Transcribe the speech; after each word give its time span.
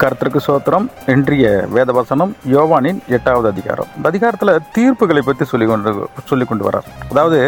கருத்திற்கு 0.00 0.40
சோத்திரம் 0.46 0.86
இன்றைய 1.14 1.46
வேதவசனம் 1.76 2.30
யோவானின் 2.52 3.00
எட்டாவது 3.16 3.46
அதிகாரம். 3.52 3.88
இந்த 3.96 4.06
அதிகாரத்தில் 4.12 4.52
தீர்ப்புகளை 4.76 5.22
பற்றி 5.26 5.44
சொல்லி 5.50 5.66
கொண்டு 5.70 5.90
சொல்லி 6.30 6.44
கொண்டு 6.50 6.64
வரார் 6.66 6.86
அதாவது 7.10 7.40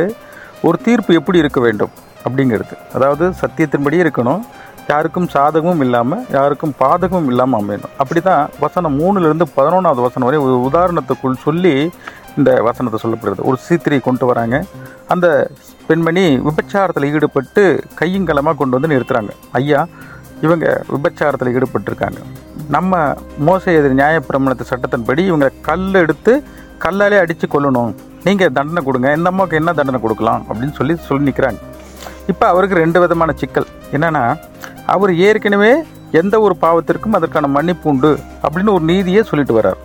ஒரு 0.69 0.79
தீர்ப்பு 0.87 1.17
எப்படி 1.21 1.41
இருக்க 1.43 1.61
வேண்டும் 1.67 1.93
அப்படிங்கிறது. 2.27 2.75
அதாவது 2.97 3.27
சத்தியத்தின்படி 3.43 3.99
இருக்கணும் 4.05 4.43
யாருக்கும் 4.91 5.29
சாதகமும் 5.37 5.83
இல்லாமல் 5.87 6.23
யாருக்கும் 6.37 6.75
பாதகமும் 6.83 7.31
இல்லாமல் 7.33 7.61
அமையணும். 7.63 7.95
அப்படி 8.03 8.23
தான் 8.29 8.45
வசனம் 8.65 8.97
மூணுலேருந்து 9.01 9.49
பதினொன்றாவது 9.57 10.05
வசனம் 10.09 10.29
வரை 10.29 10.41
ஒரு 10.47 10.57
உதாரணத்துக்குள் 10.69 11.43
சொல்லி 11.47 11.75
இந்த 12.39 12.51
வசனத்தை 12.69 13.01
சொல்லப்படுகிறது. 13.05 13.49
ஒரு 13.51 13.59
சீத்திரியை 13.67 14.03
கொண்டு 14.09 14.25
வராங்க. 14.33 14.59
அந்த 15.15 15.27
பெண்மணி 15.89 16.27
விபச்சாரத்தில் 16.49 17.11
ஈடுபட்டு 17.15 17.65
கையங்கலமாக 18.01 18.59
கொண்டு 18.61 18.77
வந்து 18.77 18.93
நிறுத்துறாங்க. 18.95 19.33
ஐயா 19.61 19.81
இவங்க 20.47 20.67
விபச்சாரத்தில் 20.95 21.53
ஈடுபட்டிருக்காங்க. 21.57 22.21
நம்ம 22.77 22.99
மோச 23.49 23.65
எதிர் 23.79 23.99
நியாயப்பிரமணத்து 24.01 24.65
சட்டத்தின்படி 24.73 25.23
இவங்க 25.31 25.47
கல் 25.69 25.89
எடுத்து 26.03 26.33
கல்லாலே 26.85 27.17
அடித்து 27.23 27.47
கொல்லணும். 27.55 27.93
நீங்கள் 28.27 28.55
தண்டனை 28.59 28.81
கொடுங்க 28.89 29.09
இந்த 29.19 29.31
அம்மாவுக்கு 29.33 29.59
என்ன 29.61 29.71
தண்டனை 29.79 30.01
கொடுக்கலாம் 30.05 30.43
அப்படின்னு 30.49 30.77
சொல்லி 30.79 30.95
சொல்லி 31.09 31.29
நிற்கிறாங்க 31.29 31.61
இப்போ 32.33 32.45
அவருக்கு 32.53 32.83
ரெண்டு 32.83 32.99
விதமான 33.05 33.31
சிக்கல். 33.43 33.69
என்னென்னா 33.97 34.25
அவர் 34.95 35.13
ஏற்கனவே 35.29 35.73
எந்த 36.21 36.35
ஒரு 36.47 36.55
பாவத்திற்கும் 36.65 37.17
அதற்கான 37.19 37.49
மன்னிப்பு 37.57 37.89
உண்டு 37.93 38.11
அப்படின்னு 38.45 38.75
ஒரு 38.77 38.85
நீதியே 38.91 39.23
சொல்லிட்டு 39.31 39.57
வர்றார். 39.59 39.81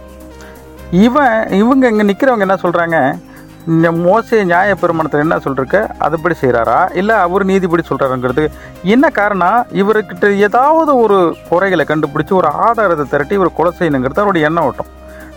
இவன் 1.05 1.37
இவங்க 1.61 1.85
இங்கே 1.91 2.05
நிற்கிறவங்க 2.09 2.45
என்ன 2.47 2.57
சொல்கிறாங்க 2.65 2.97
மோசே 4.05 4.39
நியாய 4.43 4.75
பெருமானத்தில் 4.81 5.23
என்ன 5.25 5.37
சொல்லிருக்க 5.45 5.77
அதுபடி 6.05 6.35
செய்கிறாரா 6.41 6.79
இல்லை 6.93 7.15
அவர் 7.15 7.43
நீதிபடி 7.51 7.83
சொல்கிறாருங்கிறது 7.89 8.43
என்ன 8.83 9.05
காரணம் 9.09 9.65
இவர்கிட்ட 9.81 10.29
ஏதாவது 10.47 10.91
ஒரு 11.03 11.17
குறைகளை 11.49 11.85
கண்டுபிடிச்சி 11.91 12.33
ஒரு 12.41 12.47
ஆதாரத்தை 12.47 13.05
திரட்டி 13.13 13.33
இவர் 13.39 13.57
கொலை 13.59 13.71
செய்யணுங்கிறது 13.79 14.23
அவருடைய 14.23 14.49
எண்ணம் 14.49 14.67
ஓட்டம். 14.69 14.91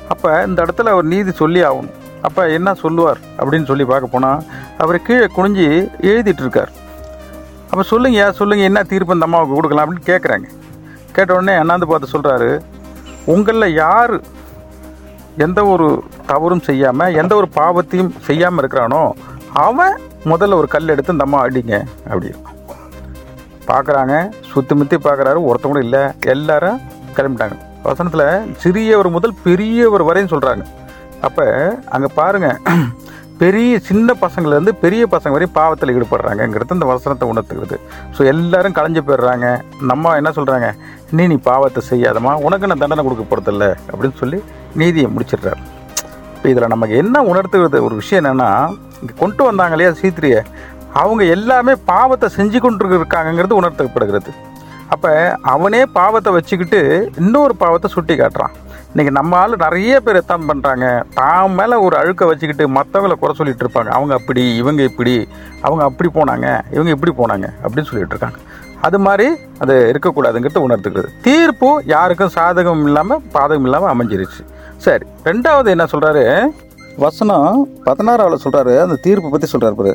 அப்போ 0.09 0.45
இந்த 0.49 0.59
இடத்துல 0.65 0.93
அவர் 0.95 1.11
நீதி 1.15 1.33
சொல்லி 1.43 1.62
ஆகணும். 1.69 1.95
அப்போ 2.27 2.49
என்ன 2.49 2.75
சொல்லுவார் 2.75 3.21
அப்படின்னு 3.39 3.69
சொல்லி 3.71 3.84
பார்க்க 3.84 4.15
போனால் 4.15 4.45
அவர் 4.79 5.05
கீழே 5.09 5.27
குனிஞ்சு 5.37 5.67
எழுதிட்டுருக்கார் 6.11 6.73
அப்போ 7.71 7.83
சொல்லுங்க 7.83 8.31
சொல்லுங்கள் 8.41 8.69
என்ன 8.71 8.83
தீர்ப்பு 8.83 9.17
இந்த 9.17 9.27
அம்மாவுக்கு 9.29 9.56
கொடுக்கலாம் 9.56 9.84
அப்படின்னு 9.84 10.11
கேட்குறாங்க 10.12 10.47
கேட்ட 11.12 11.31
உடனே 11.34 11.55
அண்ணாந்து 11.62 11.89
பார்த்து 11.91 12.15
சொல்கிறாரு 12.15 12.51
உங்களில் 13.34 13.77
யார் 13.83 14.15
எந்த 15.44 15.61
ஒரு 15.72 15.86
தவறும் 16.31 16.67
செய்யாமல் 16.69 17.17
எந்த 17.22 17.33
ஒரு 17.41 17.48
பாவத்தையும் 17.58 18.12
செய்யாமல் 18.28 18.62
இருக்கிறானோ 18.62 19.03
அவன் 19.67 19.97
முதல்ல 20.31 20.58
ஒரு 20.61 20.69
கல் 20.75 20.92
எடுத்து 20.94 21.14
இந்த 21.17 21.27
அம்மா 21.27 21.41
அடிங்க 21.47 21.75
அப்படி 22.11 22.28
பார்க்குறாங்க 23.70 24.14
சுற்றி 24.50 24.75
முற்றி 24.78 24.97
பார்க்குறாரு 25.06 25.39
ஒருத்தவங்க 25.48 25.75
கூட 25.75 25.86
இல்லை 25.86 26.03
எல்லாரும் 26.34 26.78
கிளம்பிட்டாங்க. 27.16 27.56
வசனத்தில் 27.89 28.28
சிறியவர் 28.62 29.09
முதல் 29.16 29.34
பெரியவர் 29.47 30.09
வரையும் 30.09 30.33
சொல்கிறாங்க 30.33 30.64
அப்போ 31.27 31.44
அங்கே 31.94 32.09
பாருங்கள் 32.19 32.59
பெரிய 33.42 33.72
சின்ன 33.89 34.14
பசங்கள்லேருந்து 34.22 34.72
பெரிய 34.84 35.03
பசங்க 35.14 35.33
வரையும் 35.34 35.56
பாவத்தில் 35.59 35.92
ஈடுபடுறாங்கங்கிறது 35.97 36.77
இந்த 36.77 36.86
வசனத்தை 36.92 37.27
உணர்த்துகிறது. 37.33 37.77
ஸோ 38.16 38.20
எல்லாரும் 38.33 38.76
களைஞ்சு 38.78 39.03
போயிடுறாங்க. 39.09 39.49
நம்ம 39.91 40.15
என்ன 40.20 40.31
சொல்கிறாங்க 40.38 40.69
நீ 41.16 41.25
நீ 41.32 41.37
பாவத்தை 41.50 41.82
செய்யாதம்மா. 41.91 42.32
உனக்கு 42.47 42.70
நான் 42.70 42.82
தண்டனை 42.82 43.05
கொடுக்க 43.05 43.25
போகிறதில்ல 43.25 43.66
அப்படின்னு 43.91 44.19
சொல்லி 44.22 44.41
நீதியை 44.81 45.09
முடிச்சிடுறாரு. 45.15 45.62
இப்போ 46.34 46.49
இதில் 46.53 46.73
நமக்கு 46.75 46.97
என்ன 46.97 47.23
உணர்த்துகிறது? 47.23 47.84
ஒரு 47.87 47.95
விஷயம் 48.01 48.21
என்னென்னா 48.23 48.51
இங்கே 49.01 49.15
கொண்டு 49.23 49.43
வந்தாங்க 49.49 49.75
இல்லையா 49.77 49.93
சீத்திரியை? 50.03 50.41
அவங்க 51.01 51.25
எல்லாமே 51.37 51.73
பாவத்தை 51.93 52.29
செஞ்சு 52.37 52.59
கொண்டு 52.65 52.99
இருக்காங்கங்கிறது 52.99 53.61
உணர்த்தப்படுகிறது. 53.61 54.31
அப்போ 54.95 55.11
அவனே 55.55 55.81
பாவத்தை 55.99 56.31
வச்சுக்கிட்டு 56.37 57.11
இன்னொரு 57.23 57.55
பாவத்தை 57.62 57.91
சுட்டி 57.95 58.15
காட்டுறான். 58.15 58.55
இன்றைக்கி 58.93 59.11
நம்ம 59.19 59.37
ஆள் 59.39 59.55
நிறைய 59.65 59.95
பேர் 60.05 60.19
எத்தான் 60.21 60.47
பண்ணுறாங்க 60.51 60.87
தான் 61.17 61.56
மேலே 61.59 61.77
ஒரு 61.87 61.95
அழுக்கை 62.00 62.27
வச்சுக்கிட்டு 62.29 62.65
மற்றவங்கள 62.77 63.17
குறை 63.23 63.35
சொல்லிட்டு 63.41 63.65
இருப்பாங்க. 63.65 63.91
அவங்க 63.97 64.12
அப்படி 64.19 64.43
இவங்க 64.61 64.83
இப்படி 64.91 65.15
அவங்க 65.61 65.83
அப்படி 65.89 66.11
போனாங்க 66.19 66.47
இவங்க 66.77 66.91
இப்படி 66.97 67.12
போனாங்க 67.21 67.49
அப்படின்னு 67.62 67.89
சொல்லிட்டு 67.91 68.15
இருக்காங்க. 68.15 68.39
அது 68.87 68.99
மாதிரி 69.06 69.27
அது 69.62 69.75
இருக்கக்கூடாதுங்கிறது 69.91 70.65
உணர்த்துக்கிறது 70.67 71.11
தீர்ப்பு 71.23 71.71
யாருக்கும் 71.95 72.35
சாதகம் 72.39 72.85
இல்லாமல் 72.89 73.23
பாதகம் 73.37 73.67
இல்லாமல் 73.69 73.93
அமைஞ்சிருச்சு. 73.95 74.43
சரி 74.84 75.05
ரெண்டாவது 75.28 75.69
என்ன 75.75 75.84
சொல்கிறாரு 75.93 76.25
வசனம் 77.05 77.69
பதினாறாவில் 77.87 78.43
சொல்கிறாரு 78.44 78.72
அந்த 78.84 78.97
தீர்ப்பு 79.06 79.28
பற்றி 79.33 79.49
சொல்கிறார் 79.53 79.78
பாரு. 79.81 79.93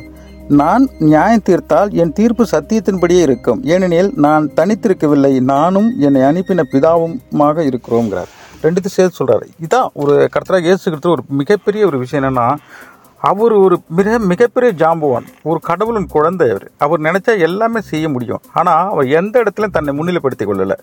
நான் 0.60 0.84
நியாயம் 1.10 1.44
தீர்த்தால் 1.48 1.90
என் 2.02 2.14
தீர்ப்பு 2.18 2.44
சத்தியத்தின்படியே 2.52 3.22
இருக்கும். 3.26 3.60
ஏனெனில் 3.74 4.10
நான் 4.24 4.46
தனித்திருக்கவில்லை 4.58 5.32
நானும் 5.52 5.88
என்னை 6.06 6.22
அனுப்பின 6.30 6.64
பிதாவுமாக 6.72 7.64
இருக்கிறோங்கிறார் 7.70 8.32
ரெண்டுத்தையும் 8.64 8.96
சேர்த்து 8.98 9.18
சொல்கிறாரு 9.20 9.46
இதான் 9.64 9.88
ஒரு 10.02 10.14
கர்த்தராக 10.34 10.68
இயேசு 10.68 11.12
ஒரு 11.14 11.24
மிகப்பெரிய 11.40 11.86
ஒரு 11.90 11.98
விஷயம் 12.02 12.22
என்னென்னா 12.22 12.46
அவர் 13.30 13.54
ஒரு 13.64 13.76
மிக 13.98 14.18
மிகப்பெரிய 14.32 14.70
ஜாம்பவான் 14.82 15.26
ஒரு 15.50 15.58
கடவுளின் 15.68 16.12
குழந்தை 16.14 16.46
அவர். 16.50 16.66
அவர் 16.84 17.04
நினச்சா 17.06 17.32
எல்லாமே 17.48 17.80
செய்ய 17.90 18.06
முடியும். 18.08 18.42
ஆனால் 18.60 18.90
அவர் 18.92 19.06
எந்த 19.20 19.34
இடத்துலையும் 19.42 19.76
தன்னை 19.76 19.92
முன்னிலைப்படுத்திக் 19.98 20.50
கொள்ளலை. 20.50 20.76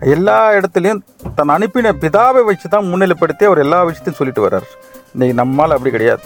எல்லா 0.00 0.50
இடத்துலையும் 0.50 1.00
தன் 1.34 1.48
அனுப்பின 1.48 1.92
பிதாவை 1.92 2.44
வச்சு 2.44 2.68
தான் 2.68 2.84
முன்னிலைப்படுத்தி 2.84 3.44
அவர் 3.44 3.58
எல்லா 3.58 3.82
விஷயத்தையும் 3.82 4.14
சொல்லிட்டு 4.14 4.48
வர்றார். 4.48 4.68
இன்னைக்கு 5.12 5.36
நம்மால் 5.36 5.70
அப்படி 5.70 5.90
கிடையாது. 5.90 6.20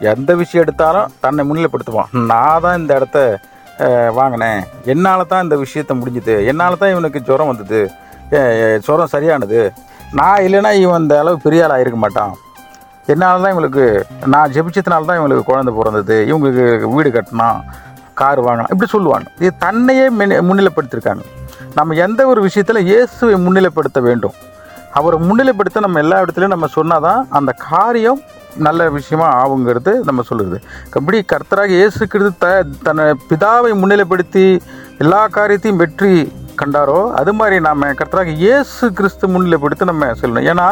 எந்த 0.00 0.34
விஷயம் 0.34 0.66
எடுத்தாலும் 0.66 1.12
தன்னை 1.20 1.50
முன்னிலைப்படுத்துவான். 1.50 2.24
நான் 2.24 2.60
தான் 2.60 2.78
இந்த 2.78 2.94
இடத்த 2.94 3.38
வாங்கினேன். 4.12 4.64
என்னால் 4.84 5.26
தான் 5.26 5.42
இந்த 5.42 5.56
விஷயத்த 5.56 5.92
முடிஞ்சுது. 5.94 6.46
என்னால் 6.46 6.78
தான் 6.78 6.90
இவனுக்கு 6.90 7.20
ஜுரம் 7.20 7.46
வந்தது. 7.46 7.90
ஜுரம் 8.80 9.06
சரியானது. 9.06 9.72
நான் 10.12 10.38
இல்லைன்னா 10.38 10.72
இவன் 10.72 11.02
இந்த 11.02 11.18
அளவு 11.18 11.38
பெரிய 11.38 11.68
ஆள் 11.68 11.82
ஆயிருக்க 11.82 11.94
மாட்டான். 11.94 12.34
என்னால் 13.06 13.42
தான் 13.42 13.54
இவங்களுக்கு 13.54 14.02
நான் 14.26 14.52
ஜெபிச்சதுனால 14.52 15.04
தான் 15.04 15.20
இவங்களுக்கு 15.20 15.42
குழந்தை 15.42 15.74
பிறந்தது. 15.74 16.26
இவங்களுக்கு 16.28 16.94
வீடு 16.94 17.10
கட்டினான் 17.10 17.64
கார் 18.14 18.40
வாங்கினான். 18.40 18.68
இப்படி 18.70 18.90
சொல்லுவாங்க. 18.90 19.30
இது 19.38 19.56
தன்னையே 19.56 20.10
முன்ன- 20.10 20.42
முன்னிலைப்படுத்தியிருக்காங்க 20.42 21.20
நம்ம 21.78 21.96
எந்த 22.06 22.20
ஒரு 22.32 22.40
விஷயத்தில் 22.46 22.86
இயேசுவை 22.90 23.34
முன்னிலைப்படுத்த 23.46 23.98
வேண்டும்? 24.08 24.36
அவரை 24.98 25.16
முன்னிலைப்படுத்த 25.28 25.78
நம்ம 25.86 26.00
எல்லா 26.04 26.18
இடத்துலையும் 26.24 26.54
நம்ம 26.54 26.68
சொன்னால் 26.76 27.04
தான் 27.06 27.20
அந்த 27.38 27.50
காரியம் 27.70 28.20
நல்ல 28.66 28.82
விஷயமா 28.96 29.26
ஆகுங்கிறது 29.40 29.92
நம்ம 30.08 30.20
சொல்லுது. 30.30 30.56
அப்படி 30.98 31.18
கர்த்தராக 31.32 31.72
இயேசு 31.80 32.02
கிறிஸ்து 32.12 32.38
த 32.44 32.48
தன்னை 32.86 33.04
பிதாவை 33.30 33.70
முன்னிலைப்படுத்தி 33.80 34.44
எல்லா 35.04 35.20
காரியத்தையும் 35.36 35.82
வெற்றி 35.82 36.14
கண்டாரோ 36.62 37.00
அது 37.20 37.32
மாதிரி 37.40 37.56
நாம் 37.68 37.84
கர்த்தராக 38.00 38.32
இயேசு 38.44 38.86
கிறிஸ்து 39.00 39.26
முன்னிலைப்படுத்தி 39.34 39.90
நம்ம 39.92 40.08
சொல்லணும். 40.22 40.48
ஏன்னா 40.52 40.68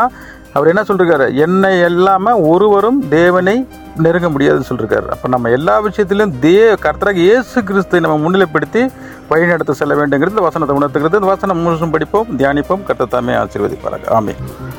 அவர் 0.57 0.71
என்ன 0.73 0.83
சொல்லிருக்காரு? 0.89 1.27
என்னை 1.45 1.71
இல்லாமல் 1.89 2.43
ஒருவரும் 2.53 3.01
தேவனை 3.09 3.57
நெருங்க 4.05 4.29
முடியாதுன்னு 4.35 4.69
சொல்லியிருக்காரு 4.69 5.09
அப்போ 5.15 5.29
நம்ம 5.35 5.51
எல்லா 5.57 5.75
விஷயத்திலும் 5.87 6.33
தே 6.45 6.55
கர்த்தராக 6.85 7.25
இயேசு 7.27 7.65
கிறிஸ்துவை 7.71 8.01
நம்ம 8.05 8.17
முன்னிலைப்படுத்தி 8.25 8.83
வழிநடத்த 9.31 9.73
செல்ல 9.81 9.95
வேண்டுங்கிறது 10.01 10.47
வசனத்தை 10.49 10.75
உணர்த்துகிறது. 10.79 11.19
இந்த 11.21 11.31
வசனம் 11.33 11.63
முழுசும் 11.65 11.95
படிப்போம் 11.95 12.29
தியானிப்போம். 12.41 12.85
கர்த்தத்தாமே 12.89 13.35
ஆசீர்வதிப்பார்கள் 13.43 14.13
ஆமே 14.19 14.35